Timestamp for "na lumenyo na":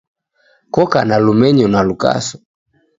1.09-1.81